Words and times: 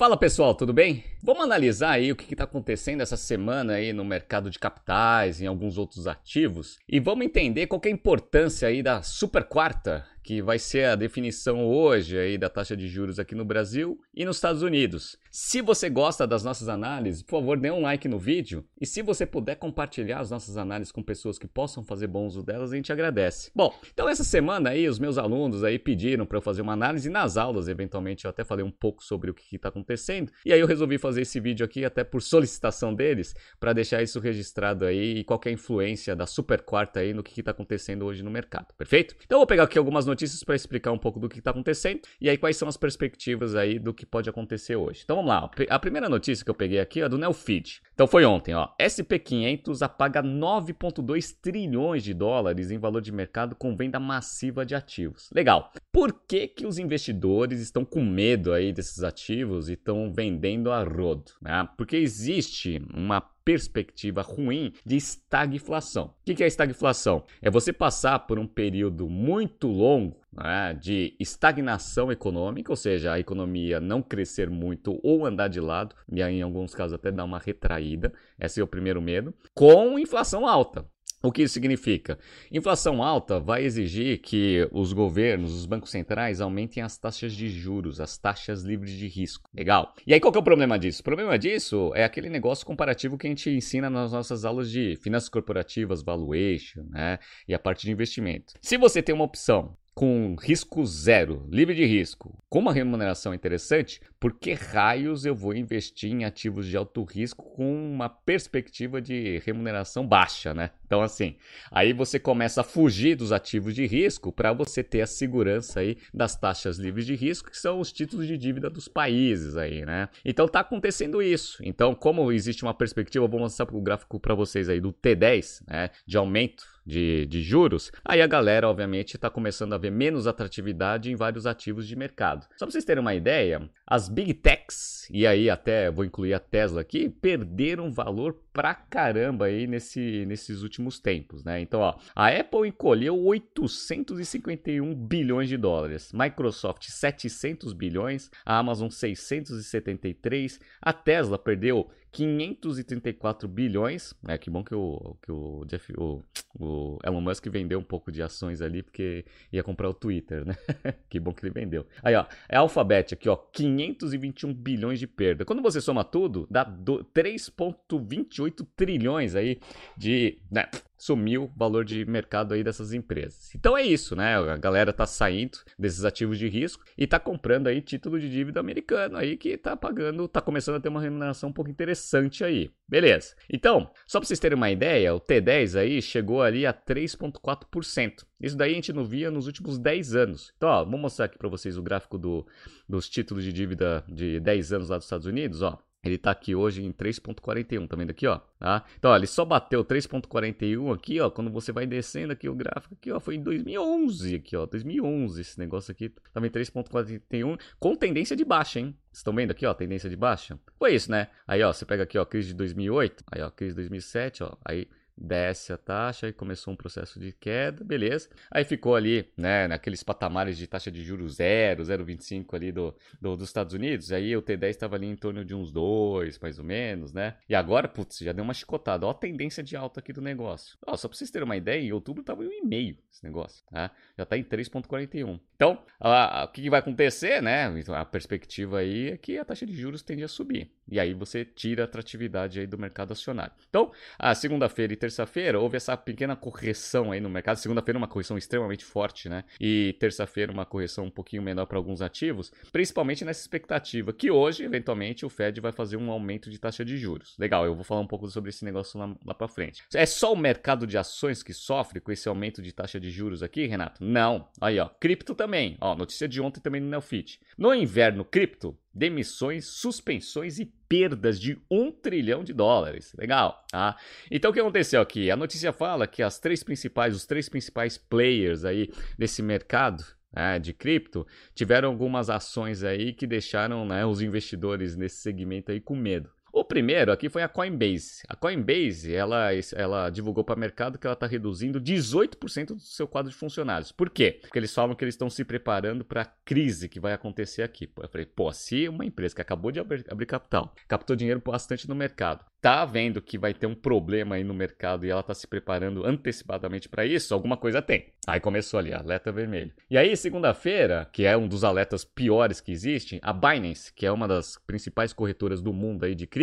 Fala 0.00 0.16
pessoal, 0.16 0.54
tudo 0.54 0.72
bem? 0.72 1.04
Vamos 1.22 1.44
analisar 1.44 1.90
aí 1.90 2.10
o 2.10 2.16
que 2.16 2.32
está 2.32 2.44
acontecendo 2.44 3.02
essa 3.02 3.18
semana 3.18 3.74
aí 3.74 3.92
no 3.92 4.02
mercado 4.02 4.48
de 4.48 4.58
capitais, 4.58 5.42
em 5.42 5.46
alguns 5.46 5.76
outros 5.76 6.06
ativos, 6.06 6.78
e 6.88 6.98
vamos 6.98 7.26
entender 7.26 7.66
qual 7.66 7.78
é 7.84 7.88
a 7.88 7.90
importância 7.90 8.66
aí 8.66 8.82
da 8.82 9.02
super 9.02 9.44
quarta 9.44 10.06
que 10.22 10.40
vai 10.40 10.58
ser 10.58 10.86
a 10.86 10.96
definição 10.96 11.66
hoje 11.66 12.16
aí 12.16 12.38
da 12.38 12.48
taxa 12.48 12.74
de 12.74 12.88
juros 12.88 13.18
aqui 13.18 13.34
no 13.34 13.44
Brasil 13.44 14.00
e 14.14 14.24
nos 14.24 14.36
Estados 14.36 14.62
Unidos. 14.62 15.18
Se 15.32 15.62
você 15.62 15.88
gosta 15.88 16.26
das 16.26 16.42
nossas 16.42 16.68
análises, 16.68 17.22
por 17.22 17.38
favor, 17.38 17.56
dê 17.56 17.70
um 17.70 17.82
like 17.82 18.08
no 18.08 18.18
vídeo 18.18 18.64
e 18.80 18.84
se 18.84 19.00
você 19.00 19.24
puder 19.24 19.54
compartilhar 19.54 20.18
as 20.18 20.28
nossas 20.28 20.56
análises 20.56 20.90
com 20.90 21.04
pessoas 21.04 21.38
que 21.38 21.46
possam 21.46 21.84
fazer 21.84 22.08
bom 22.08 22.26
uso 22.26 22.42
delas, 22.42 22.72
a 22.72 22.74
gente 22.74 22.92
agradece. 22.92 23.48
Bom, 23.54 23.72
então 23.94 24.08
essa 24.08 24.24
semana 24.24 24.70
aí 24.70 24.88
os 24.88 24.98
meus 24.98 25.18
alunos 25.18 25.62
aí 25.62 25.78
pediram 25.78 26.26
para 26.26 26.36
eu 26.36 26.42
fazer 26.42 26.62
uma 26.62 26.72
análise 26.72 27.08
nas 27.08 27.36
aulas, 27.36 27.68
eventualmente 27.68 28.24
eu 28.24 28.28
até 28.28 28.42
falei 28.42 28.64
um 28.64 28.72
pouco 28.72 29.04
sobre 29.04 29.30
o 29.30 29.34
que 29.34 29.54
está 29.54 29.68
acontecendo 29.68 30.32
e 30.44 30.52
aí 30.52 30.58
eu 30.58 30.66
resolvi 30.66 30.98
fazer 30.98 31.22
esse 31.22 31.38
vídeo 31.38 31.64
aqui 31.64 31.84
até 31.84 32.02
por 32.02 32.20
solicitação 32.22 32.92
deles 32.92 33.32
para 33.60 33.72
deixar 33.72 34.02
isso 34.02 34.18
registrado 34.18 34.84
aí 34.84 35.18
e 35.18 35.24
qualquer 35.24 35.52
influência 35.52 36.16
da 36.16 36.26
super 36.26 36.62
quarta 36.62 36.98
aí 36.98 37.14
no 37.14 37.22
que 37.22 37.38
está 37.38 37.52
acontecendo 37.52 38.04
hoje 38.04 38.24
no 38.24 38.32
mercado, 38.32 38.74
perfeito? 38.76 39.14
Então 39.24 39.36
eu 39.36 39.40
vou 39.42 39.46
pegar 39.46 39.62
aqui 39.62 39.78
algumas 39.78 40.06
notícias 40.06 40.42
para 40.42 40.56
explicar 40.56 40.90
um 40.90 40.98
pouco 40.98 41.20
do 41.20 41.28
que 41.28 41.38
está 41.38 41.52
acontecendo 41.52 42.00
e 42.20 42.28
aí 42.28 42.36
quais 42.36 42.56
são 42.56 42.66
as 42.66 42.76
perspectivas 42.76 43.54
aí 43.54 43.78
do 43.78 43.94
que 43.94 44.04
pode 44.04 44.28
acontecer 44.28 44.74
hoje. 44.74 45.02
Então 45.04 45.19
vamos 45.20 45.28
lá, 45.28 45.50
a 45.68 45.78
primeira 45.78 46.08
notícia 46.08 46.44
que 46.44 46.50
eu 46.50 46.54
peguei 46.54 46.80
aqui 46.80 47.02
é 47.02 47.08
do 47.08 47.18
Neofeed. 47.18 47.82
Então 47.92 48.06
foi 48.06 48.24
ontem, 48.24 48.54
ó. 48.54 48.68
SP500 48.80 49.82
apaga 49.82 50.22
9,2 50.22 51.36
trilhões 51.40 52.02
de 52.02 52.14
dólares 52.14 52.70
em 52.70 52.78
valor 52.78 53.02
de 53.02 53.12
mercado 53.12 53.54
com 53.54 53.76
venda 53.76 54.00
massiva 54.00 54.64
de 54.64 54.74
ativos. 54.74 55.28
Legal. 55.34 55.70
Por 55.92 56.12
que, 56.26 56.48
que 56.48 56.66
os 56.66 56.78
investidores 56.78 57.60
estão 57.60 57.84
com 57.84 58.02
medo 58.02 58.52
aí 58.52 58.72
desses 58.72 59.02
ativos 59.02 59.68
e 59.68 59.74
estão 59.74 60.10
vendendo 60.10 60.70
a 60.70 60.82
rodo? 60.82 61.32
Né? 61.42 61.68
Porque 61.76 61.96
existe 61.96 62.82
uma 62.94 63.20
perspectiva 63.44 64.22
ruim 64.22 64.72
de 64.84 64.96
estagflação. 64.96 66.14
O 66.20 66.34
que 66.34 66.42
é 66.42 66.46
estagflação? 66.46 67.24
É 67.42 67.50
você 67.50 67.72
passar 67.72 68.20
por 68.20 68.38
um 68.38 68.46
período 68.46 69.08
muito 69.08 69.66
longo 69.66 70.19
né, 70.32 70.74
de 70.74 71.14
estagnação 71.18 72.10
econômica, 72.10 72.72
ou 72.72 72.76
seja, 72.76 73.12
a 73.12 73.20
economia 73.20 73.80
não 73.80 74.02
crescer 74.02 74.48
muito 74.48 75.00
ou 75.02 75.26
andar 75.26 75.48
de 75.48 75.60
lado, 75.60 75.94
e 76.10 76.22
aí 76.22 76.36
em 76.36 76.42
alguns 76.42 76.74
casos 76.74 76.94
até 76.94 77.10
dar 77.10 77.24
uma 77.24 77.38
retraída, 77.38 78.12
esse 78.38 78.60
é 78.60 78.64
o 78.64 78.66
primeiro 78.66 79.00
medo, 79.00 79.34
com 79.54 79.98
inflação 79.98 80.46
alta. 80.46 80.86
O 81.22 81.30
que 81.30 81.42
isso 81.42 81.52
significa? 81.52 82.18
Inflação 82.50 83.02
alta 83.02 83.38
vai 83.38 83.62
exigir 83.62 84.22
que 84.22 84.66
os 84.72 84.94
governos, 84.94 85.52
os 85.52 85.66
bancos 85.66 85.90
centrais 85.90 86.40
aumentem 86.40 86.82
as 86.82 86.96
taxas 86.96 87.34
de 87.34 87.46
juros, 87.46 88.00
as 88.00 88.16
taxas 88.16 88.62
livres 88.62 88.92
de 88.92 89.06
risco. 89.06 89.50
Legal? 89.54 89.92
E 90.06 90.14
aí 90.14 90.20
qual 90.20 90.32
que 90.32 90.38
é 90.38 90.40
o 90.40 90.44
problema 90.44 90.78
disso? 90.78 91.02
O 91.02 91.04
problema 91.04 91.38
disso 91.38 91.92
é 91.94 92.04
aquele 92.04 92.30
negócio 92.30 92.64
comparativo 92.64 93.18
que 93.18 93.26
a 93.26 93.30
gente 93.30 93.50
ensina 93.50 93.90
nas 93.90 94.12
nossas 94.12 94.46
aulas 94.46 94.70
de 94.70 94.96
finanças 94.96 95.28
corporativas, 95.28 96.02
valuation, 96.02 96.84
né? 96.88 97.18
E 97.46 97.52
a 97.52 97.58
parte 97.58 97.84
de 97.84 97.92
investimento. 97.92 98.54
Se 98.62 98.78
você 98.78 99.02
tem 99.02 99.14
uma 99.14 99.24
opção 99.24 99.76
com 99.94 100.36
risco 100.40 100.84
zero, 100.86 101.46
livre 101.50 101.74
de 101.74 101.84
risco, 101.84 102.42
com 102.48 102.60
uma 102.60 102.72
remuneração 102.72 103.34
interessante, 103.34 104.00
por 104.18 104.34
que 104.34 104.52
raios 104.52 105.24
eu 105.24 105.34
vou 105.34 105.54
investir 105.54 106.10
em 106.10 106.24
ativos 106.24 106.66
de 106.66 106.76
alto 106.76 107.04
risco 107.04 107.44
com 107.54 107.92
uma 107.92 108.08
perspectiva 108.08 109.00
de 109.00 109.38
remuneração 109.44 110.06
baixa, 110.06 110.54
né? 110.54 110.70
Então, 110.86 111.02
assim, 111.02 111.36
aí 111.70 111.92
você 111.92 112.18
começa 112.18 112.60
a 112.60 112.64
fugir 112.64 113.14
dos 113.14 113.32
ativos 113.32 113.74
de 113.74 113.86
risco 113.86 114.32
para 114.32 114.52
você 114.52 114.82
ter 114.82 115.02
a 115.02 115.06
segurança 115.06 115.80
aí 115.80 115.96
das 116.12 116.34
taxas 116.36 116.78
livres 116.78 117.06
de 117.06 117.14
risco, 117.14 117.50
que 117.50 117.58
são 117.58 117.78
os 117.80 117.92
títulos 117.92 118.26
de 118.26 118.36
dívida 118.36 118.68
dos 118.68 118.88
países 118.88 119.56
aí, 119.56 119.84
né? 119.84 120.08
Então 120.24 120.48
tá 120.48 120.60
acontecendo 120.60 121.22
isso. 121.22 121.58
Então, 121.62 121.94
como 121.94 122.32
existe 122.32 122.62
uma 122.62 122.74
perspectiva, 122.74 123.24
eu 123.24 123.28
vou 123.28 123.40
mostrar 123.40 123.68
o 123.72 123.80
gráfico 123.80 124.18
para 124.18 124.34
vocês 124.34 124.68
aí 124.68 124.80
do 124.80 124.92
T10, 124.92 125.62
né, 125.66 125.90
de 126.06 126.16
aumento 126.16 126.64
de, 126.90 127.24
de 127.26 127.40
juros, 127.40 127.90
aí 128.04 128.20
a 128.20 128.26
galera, 128.26 128.68
obviamente, 128.68 129.14
está 129.14 129.30
começando 129.30 129.72
a 129.72 129.78
ver 129.78 129.90
menos 129.90 130.26
atratividade 130.26 131.10
em 131.10 131.16
vários 131.16 131.46
ativos 131.46 131.86
de 131.86 131.96
mercado. 131.96 132.46
Só 132.56 132.66
para 132.66 132.72
vocês 132.72 132.84
terem 132.84 133.00
uma 133.00 133.14
ideia, 133.14 133.70
as 133.86 134.08
Big 134.08 134.34
Techs, 134.34 135.08
e 135.10 135.26
aí 135.26 135.48
até 135.48 135.90
vou 135.90 136.04
incluir 136.04 136.34
a 136.34 136.40
Tesla 136.40 136.80
aqui, 136.80 137.08
perderam 137.08 137.90
valor 137.90 138.36
pra 138.52 138.74
caramba 138.74 139.46
aí 139.46 139.66
nesse, 139.66 140.24
nesses 140.26 140.62
últimos 140.62 140.98
tempos, 140.98 141.44
né? 141.44 141.60
Então, 141.60 141.80
ó, 141.80 141.96
a 142.14 142.28
Apple 142.28 142.68
encolheu 142.68 143.18
851 143.24 144.94
bilhões 144.94 145.48
de 145.48 145.56
dólares, 145.56 146.12
Microsoft 146.12 146.88
700 146.88 147.72
bilhões, 147.72 148.30
a 148.44 148.58
Amazon 148.58 148.88
673, 148.88 150.60
a 150.82 150.92
Tesla 150.92 151.38
perdeu 151.38 151.88
534 152.12 153.48
bilhões. 153.48 154.14
É 154.26 154.36
que 154.36 154.50
bom 154.50 154.64
que 154.64 154.74
o, 154.74 155.16
que 155.22 155.30
o 155.30 155.64
Jeff, 155.66 155.92
o, 155.96 156.22
o 156.58 156.98
Elon 157.04 157.20
Musk 157.20 157.46
vendeu 157.48 157.78
um 157.78 157.84
pouco 157.84 158.10
de 158.10 158.22
ações 158.22 158.60
ali, 158.60 158.82
porque 158.82 159.24
ia 159.52 159.62
comprar 159.62 159.88
o 159.88 159.94
Twitter, 159.94 160.44
né? 160.44 160.56
que 161.08 161.20
bom 161.20 161.32
que 161.32 161.44
ele 161.44 161.52
vendeu. 161.52 161.86
Aí, 162.02 162.14
ó, 162.14 162.26
é 162.48 162.56
Alphabet 162.56 163.14
aqui, 163.14 163.28
ó, 163.28 163.36
521 163.36 164.52
bilhões 164.52 164.98
de 164.98 165.06
perda. 165.06 165.44
Quando 165.44 165.62
você 165.62 165.80
soma 165.80 166.04
tudo, 166.04 166.46
dá 166.50 166.64
3,28 166.64 168.66
trilhões 168.76 169.34
aí 169.34 169.60
de. 169.96 170.38
Né, 170.50 170.68
sumiu 171.00 171.44
o 171.44 171.58
valor 171.58 171.82
de 171.82 172.04
mercado 172.04 172.52
aí 172.52 172.62
dessas 172.62 172.92
empresas. 172.92 173.54
Então 173.54 173.76
é 173.76 173.82
isso, 173.82 174.14
né? 174.14 174.36
A 174.36 174.56
galera 174.58 174.92
tá 174.92 175.06
saindo 175.06 175.58
desses 175.78 176.04
ativos 176.04 176.38
de 176.38 176.46
risco 176.46 176.84
e 176.96 177.06
tá 177.06 177.18
comprando 177.18 177.68
aí 177.68 177.80
título 177.80 178.20
de 178.20 178.30
dívida 178.30 178.60
americano 178.60 179.16
aí 179.16 179.38
que 179.38 179.56
tá 179.56 179.74
pagando, 179.74 180.28
tá 180.28 180.42
começando 180.42 180.76
a 180.76 180.80
ter 180.80 180.90
uma 180.90 181.00
remuneração 181.00 181.48
um 181.48 181.52
pouco 181.52 181.70
interessante 181.70 182.44
aí. 182.44 182.70
Beleza. 182.86 183.34
Então, 183.48 183.90
só 184.06 184.18
para 184.20 184.26
vocês 184.26 184.38
terem 184.38 184.56
uma 184.56 184.70
ideia, 184.70 185.14
o 185.14 185.20
T10 185.20 185.78
aí 185.78 186.02
chegou 186.02 186.42
ali 186.42 186.66
a 186.66 186.74
3.4%. 186.74 188.26
Isso 188.38 188.56
daí 188.56 188.72
a 188.72 188.74
gente 188.74 188.92
não 188.92 189.04
via 189.04 189.30
nos 189.30 189.46
últimos 189.46 189.78
10 189.78 190.14
anos. 190.14 190.52
Então, 190.56 190.68
ó, 190.68 190.84
vou 190.84 190.98
mostrar 190.98 191.26
aqui 191.26 191.38
para 191.38 191.48
vocês 191.48 191.78
o 191.78 191.82
gráfico 191.82 192.18
do, 192.18 192.46
dos 192.86 193.08
títulos 193.08 193.42
de 193.42 193.52
dívida 193.54 194.04
de 194.06 194.38
10 194.40 194.72
anos 194.74 194.88
lá 194.90 194.96
dos 194.96 195.06
Estados 195.06 195.26
Unidos, 195.26 195.62
ó. 195.62 195.78
Ele 196.02 196.14
está 196.14 196.30
aqui 196.30 196.54
hoje 196.54 196.82
em 196.82 196.92
3.41, 196.92 197.86
tá 197.86 197.94
vendo 197.94 198.10
aqui, 198.10 198.26
ó? 198.26 198.40
Tá? 198.58 198.84
Então, 198.98 199.10
ó, 199.10 199.16
ele 199.16 199.26
só 199.26 199.44
bateu 199.44 199.84
3.41 199.84 200.94
aqui, 200.94 201.20
ó, 201.20 201.30
quando 201.30 201.50
você 201.50 201.72
vai 201.72 201.86
descendo 201.86 202.32
aqui 202.32 202.48
o 202.48 202.54
gráfico 202.54 202.94
aqui, 202.94 203.12
ó, 203.12 203.20
foi 203.20 203.34
em 203.34 203.42
2011 203.42 204.36
aqui, 204.36 204.56
ó, 204.56 204.64
2011 204.64 205.40
esse 205.40 205.58
negócio 205.58 205.92
aqui, 205.92 206.08
tava 206.32 206.46
em 206.46 206.50
3.41 206.50 207.58
com 207.78 207.94
tendência 207.94 208.34
de 208.34 208.44
baixa, 208.44 208.80
hein? 208.80 208.96
Vocês 209.10 209.18
estão 209.18 209.34
vendo 209.34 209.50
aqui, 209.50 209.66
ó, 209.66 209.74
tendência 209.74 210.08
de 210.08 210.16
baixa? 210.16 210.58
Foi 210.78 210.94
isso, 210.94 211.10
né? 211.10 211.28
Aí, 211.46 211.62
ó, 211.62 211.70
você 211.72 211.84
pega 211.84 212.04
aqui, 212.04 212.16
ó, 212.16 212.24
crise 212.24 212.48
de 212.48 212.54
2008, 212.54 213.24
aí, 213.30 213.42
ó, 213.42 213.50
crise 213.50 213.72
de 213.72 213.82
2007, 213.82 214.42
ó, 214.42 214.56
aí 214.64 214.88
desce 215.20 215.72
a 215.72 215.76
taxa 215.76 216.28
e 216.28 216.32
começou 216.32 216.72
um 216.72 216.76
processo 216.76 217.20
de 217.20 217.32
queda, 217.32 217.84
beleza. 217.84 218.28
Aí 218.50 218.64
ficou 218.64 218.94
ali, 218.94 219.28
né, 219.36 219.68
naqueles 219.68 220.02
patamares 220.02 220.56
de 220.56 220.66
taxa 220.66 220.90
de 220.90 221.02
juros 221.02 221.36
0, 221.36 221.82
0,25 221.82 222.54
ali 222.54 222.72
do, 222.72 222.94
do, 223.20 223.36
dos 223.36 223.48
Estados 223.48 223.74
Unidos. 223.74 224.10
Aí 224.10 224.36
o 224.36 224.42
T10 224.42 224.70
estava 224.70 224.96
ali 224.96 225.06
em 225.06 225.16
torno 225.16 225.44
de 225.44 225.54
uns 225.54 225.70
2, 225.70 226.38
mais 226.38 226.58
ou 226.58 226.64
menos, 226.64 227.12
né? 227.12 227.36
E 227.48 227.54
agora, 227.54 227.86
putz, 227.86 228.18
já 228.18 228.32
deu 228.32 228.42
uma 228.42 228.54
chicotada. 228.54 229.06
Ó 229.06 229.10
a 229.10 229.14
tendência 229.14 229.62
de 229.62 229.76
alta 229.76 230.00
aqui 230.00 230.12
do 230.12 230.22
negócio. 230.22 230.78
Ó, 230.86 230.96
só 230.96 231.06
para 231.06 231.16
vocês 231.16 231.30
terem 231.30 231.44
uma 231.44 231.56
ideia, 231.56 231.80
em 231.80 231.92
outubro 231.92 232.22
estava 232.22 232.44
em 232.44 232.48
1,5 232.68 232.96
esse 233.12 233.24
negócio, 233.24 233.64
tá? 233.70 233.90
Já 234.16 234.22
está 234.22 234.36
em 234.36 234.44
3,41. 234.44 235.38
Então, 235.54 235.82
a, 235.98 236.40
a, 236.40 236.44
o 236.44 236.48
que, 236.48 236.62
que 236.62 236.70
vai 236.70 236.80
acontecer, 236.80 237.42
né? 237.42 237.66
A 237.88 238.04
perspectiva 238.04 238.78
aí 238.78 239.10
é 239.10 239.16
que 239.16 239.36
a 239.36 239.44
taxa 239.44 239.66
de 239.66 239.74
juros 239.74 240.02
tende 240.02 240.24
a 240.24 240.28
subir. 240.28 240.72
E 240.90 240.98
aí 240.98 241.14
você 241.14 241.44
tira 241.44 241.82
a 241.82 241.84
atratividade 241.84 242.60
aí 242.60 242.66
do 242.66 242.78
mercado 242.78 243.12
acionário. 243.12 243.52
Então, 243.68 243.92
a 244.18 244.34
segunda-feira 244.34 244.92
e 244.92 244.96
terça-feira 244.96 245.60
houve 245.60 245.76
essa 245.76 245.96
pequena 245.96 246.34
correção 246.34 247.12
aí 247.12 247.20
no 247.20 247.30
mercado. 247.30 247.56
Segunda-feira 247.56 247.98
uma 247.98 248.08
correção 248.08 248.36
extremamente 248.36 248.84
forte, 248.84 249.28
né? 249.28 249.44
E 249.60 249.96
terça-feira 250.00 250.52
uma 250.52 250.66
correção 250.66 251.04
um 251.04 251.10
pouquinho 251.10 251.42
menor 251.42 251.66
para 251.66 251.78
alguns 251.78 252.02
ativos, 252.02 252.52
principalmente 252.72 253.24
nessa 253.24 253.40
expectativa 253.40 254.12
que 254.12 254.30
hoje, 254.30 254.64
eventualmente, 254.64 255.24
o 255.24 255.28
Fed 255.28 255.60
vai 255.60 255.72
fazer 255.72 255.96
um 255.96 256.10
aumento 256.10 256.50
de 256.50 256.58
taxa 256.58 256.84
de 256.84 256.96
juros. 256.96 257.36
Legal, 257.38 257.64
eu 257.64 257.74
vou 257.74 257.84
falar 257.84 258.00
um 258.00 258.06
pouco 258.06 258.28
sobre 258.28 258.50
esse 258.50 258.64
negócio 258.64 258.98
lá, 258.98 259.14
lá 259.24 259.34
para 259.34 259.48
frente. 259.48 259.84
É 259.94 260.06
só 260.06 260.32
o 260.32 260.36
mercado 260.36 260.86
de 260.86 260.98
ações 260.98 261.42
que 261.42 261.52
sofre 261.52 262.00
com 262.00 262.10
esse 262.10 262.28
aumento 262.28 262.60
de 262.62 262.72
taxa 262.72 262.98
de 262.98 263.10
juros 263.10 263.42
aqui, 263.42 263.66
Renato? 263.66 264.02
Não. 264.04 264.48
Aí, 264.60 264.78
ó, 264.78 264.88
cripto 264.88 265.34
também. 265.34 265.76
Ó, 265.80 265.94
notícia 265.94 266.28
de 266.28 266.40
ontem 266.40 266.60
também 266.60 266.80
no 266.80 266.88
Neofit. 266.88 267.40
No 267.56 267.74
inverno 267.74 268.24
cripto, 268.24 268.76
demissões, 268.92 269.66
suspensões 269.66 270.58
e 270.58 270.66
perdas 270.88 271.40
de 271.40 271.60
um 271.70 271.90
trilhão 271.92 272.42
de 272.42 272.52
dólares. 272.52 273.14
Legal, 273.16 273.64
tá? 273.70 273.96
Então 274.30 274.50
o 274.50 274.54
que 274.54 274.60
aconteceu 274.60 275.00
aqui? 275.00 275.30
A 275.30 275.36
notícia 275.36 275.72
fala 275.72 276.06
que 276.06 276.22
as 276.22 276.38
três 276.38 276.62
principais, 276.62 277.14
os 277.14 277.26
três 277.26 277.48
principais 277.48 277.96
players 277.96 278.64
aí 278.64 278.90
desse 279.16 279.42
mercado 279.42 280.04
né, 280.32 280.58
de 280.58 280.72
cripto 280.72 281.26
tiveram 281.54 281.88
algumas 281.88 282.30
ações 282.30 282.82
aí 282.82 283.12
que 283.12 283.26
deixaram 283.26 283.84
né, 283.84 284.04
os 284.04 284.20
investidores 284.20 284.96
nesse 284.96 285.16
segmento 285.16 285.70
aí 285.72 285.80
com 285.80 285.96
medo. 285.96 286.30
O 286.52 286.64
primeiro 286.64 287.12
aqui 287.12 287.28
foi 287.28 287.42
a 287.42 287.48
Coinbase. 287.48 288.22
A 288.28 288.34
Coinbase, 288.34 289.14
ela, 289.14 289.50
ela 289.74 290.10
divulgou 290.10 290.42
para 290.42 290.56
o 290.56 290.58
mercado 290.58 290.98
que 290.98 291.06
ela 291.06 291.14
está 291.14 291.26
reduzindo 291.26 291.80
18% 291.80 292.74
do 292.74 292.80
seu 292.80 293.06
quadro 293.06 293.30
de 293.30 293.36
funcionários. 293.36 293.92
Por 293.92 294.10
quê? 294.10 294.38
Porque 294.40 294.58
eles 294.58 294.74
falam 294.74 294.94
que 294.94 295.04
eles 295.04 295.14
estão 295.14 295.30
se 295.30 295.44
preparando 295.44 296.04
para 296.04 296.22
a 296.22 296.24
crise 296.44 296.88
que 296.88 296.98
vai 296.98 297.12
acontecer 297.12 297.62
aqui. 297.62 297.88
Eu 297.96 298.08
falei, 298.08 298.26
pô, 298.26 298.52
se 298.52 298.88
uma 298.88 299.04
empresa 299.04 299.34
que 299.34 299.42
acabou 299.42 299.70
de 299.70 299.78
abrir, 299.78 300.04
abrir 300.10 300.26
capital, 300.26 300.74
captou 300.88 301.14
dinheiro 301.14 301.40
bastante 301.44 301.88
no 301.88 301.94
mercado, 301.94 302.44
tá 302.60 302.84
vendo 302.84 303.22
que 303.22 303.38
vai 303.38 303.54
ter 303.54 303.66
um 303.66 303.74
problema 303.74 304.34
aí 304.34 304.44
no 304.44 304.52
mercado 304.52 305.06
e 305.06 305.10
ela 305.10 305.22
tá 305.22 305.34
se 305.34 305.46
preparando 305.46 306.04
antecipadamente 306.04 306.88
para 306.88 307.06
isso, 307.06 307.32
alguma 307.32 307.56
coisa 307.56 307.80
tem. 307.80 308.12
Aí 308.26 308.38
começou 308.38 308.78
ali, 308.78 308.92
alerta 308.92 309.32
vermelho. 309.32 309.72
E 309.90 309.96
aí, 309.96 310.16
segunda-feira, 310.16 311.08
que 311.12 311.24
é 311.24 311.36
um 311.36 311.48
dos 311.48 311.64
alertas 311.64 312.04
piores 312.04 312.60
que 312.60 312.70
existem, 312.70 313.18
a 313.22 313.32
Binance, 313.32 313.92
que 313.94 314.04
é 314.04 314.12
uma 314.12 314.28
das 314.28 314.58
principais 314.66 315.12
corretoras 315.12 315.62
do 315.62 315.72
mundo 315.72 316.04
aí 316.04 316.14
de 316.14 316.26
cripto, 316.26 316.39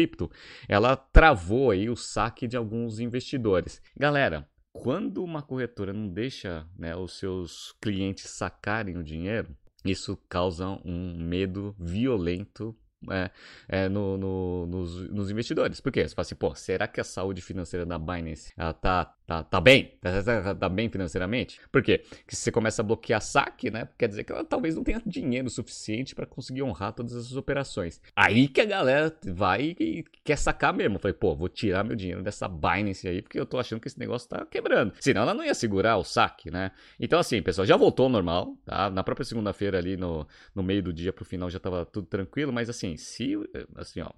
ela 0.67 0.95
travou 0.95 1.71
aí 1.71 1.89
o 1.89 1.95
saque 1.95 2.47
de 2.47 2.55
alguns 2.55 2.99
investidores. 2.99 3.81
Galera, 3.95 4.47
quando 4.71 5.23
uma 5.23 5.41
corretora 5.41 5.91
não 5.91 6.07
deixa 6.07 6.67
né, 6.77 6.95
os 6.95 7.17
seus 7.17 7.75
clientes 7.81 8.29
sacarem 8.29 8.97
o 8.97 9.03
dinheiro, 9.03 9.55
isso 9.83 10.17
causa 10.29 10.67
um 10.85 11.17
medo 11.17 11.75
violento 11.79 12.75
é, 13.11 13.29
é, 13.67 13.89
no, 13.89 14.17
no, 14.17 14.67
nos, 14.67 15.09
nos, 15.09 15.31
investidores. 15.31 15.79
Por 15.79 15.91
quê? 15.91 16.07
Você 16.07 16.15
fala 16.15 16.25
assim, 16.25 16.35
pô, 16.35 16.55
será 16.55 16.87
que 16.87 16.99
a 16.99 17.03
saúde 17.03 17.41
financeira 17.41 17.85
da 17.85 17.97
Binance 17.97 18.53
ela 18.57 18.73
tá, 18.73 19.05
tá, 19.25 19.43
tá 19.43 19.61
bem? 19.61 19.93
Tá, 20.01 20.23
tá, 20.23 20.55
tá 20.55 20.69
bem 20.69 20.89
financeiramente? 20.89 21.59
Por 21.71 21.81
quê? 21.81 21.99
Porque 21.99 22.35
se 22.35 22.41
você 22.41 22.51
começa 22.51 22.81
a 22.81 22.85
bloquear 22.85 23.21
saque, 23.21 23.69
né? 23.69 23.87
Quer 23.97 24.07
dizer 24.09 24.23
que 24.23 24.31
ela 24.31 24.43
talvez 24.43 24.75
não 24.75 24.83
tenha 24.83 25.01
dinheiro 25.05 25.49
suficiente 25.49 26.15
para 26.15 26.25
conseguir 26.25 26.63
honrar 26.63 26.93
todas 26.93 27.13
essas 27.13 27.35
operações. 27.35 28.01
Aí 28.15 28.47
que 28.47 28.61
a 28.61 28.65
galera 28.65 29.15
vai 29.25 29.75
e 29.79 30.05
quer 30.23 30.37
sacar 30.37 30.73
mesmo. 30.73 30.99
Falei, 30.99 31.13
pô, 31.13 31.35
vou 31.35 31.49
tirar 31.49 31.83
meu 31.83 31.95
dinheiro 31.95 32.23
dessa 32.23 32.47
Binance 32.47 33.07
aí, 33.07 33.21
porque 33.21 33.39
eu 33.39 33.45
tô 33.45 33.57
achando 33.59 33.79
que 33.79 33.87
esse 33.87 33.99
negócio 33.99 34.27
tá 34.29 34.45
quebrando. 34.45 34.93
Senão 34.99 35.21
ela 35.21 35.33
não 35.33 35.43
ia 35.43 35.53
segurar 35.53 35.97
o 35.97 36.03
saque, 36.03 36.51
né? 36.51 36.71
Então, 36.99 37.19
assim, 37.19 37.41
pessoal, 37.41 37.65
já 37.65 37.77
voltou 37.77 38.05
ao 38.05 38.09
normal, 38.09 38.57
tá? 38.65 38.89
Na 38.89 39.03
própria 39.03 39.25
segunda-feira 39.25 39.77
ali, 39.77 39.95
no, 39.95 40.27
no 40.53 40.63
meio 40.63 40.83
do 40.83 40.93
dia 40.93 41.13
pro 41.13 41.23
final, 41.23 41.49
já 41.49 41.59
tava 41.59 41.85
tudo 41.85 42.07
tranquilo, 42.07 42.51
mas 42.51 42.69
assim, 42.69 42.96
se, 42.97 43.35
assim, 43.75 44.01
ó, 44.01 44.09